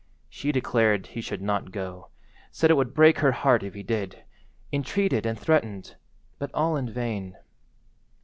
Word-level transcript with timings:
She 0.29 0.51
declared 0.51 1.05
he 1.05 1.21
should 1.21 1.43
not 1.43 1.69
go; 1.71 2.07
said 2.49 2.71
it 2.71 2.73
would 2.73 2.95
break 2.95 3.19
her 3.19 3.31
heart 3.33 3.61
if 3.61 3.75
he 3.75 3.83
did; 3.83 4.23
entreated 4.73 5.27
and 5.27 5.37
threatened, 5.39 5.95
but 6.39 6.49
all 6.55 6.75
in 6.75 6.89
vain. 6.89 7.35